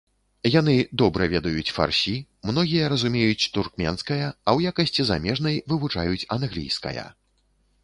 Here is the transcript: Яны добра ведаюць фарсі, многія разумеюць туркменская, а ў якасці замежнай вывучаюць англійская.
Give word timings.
Яны 0.59 0.73
добра 1.01 1.23
ведаюць 1.33 1.73
фарсі, 1.75 2.13
многія 2.51 2.89
разумеюць 2.95 3.49
туркменская, 3.59 4.19
а 4.25 4.33
ў 4.33 4.59
якасці 4.75 5.01
замежнай 5.13 5.63
вывучаюць 5.71 6.27
англійская. 6.41 7.09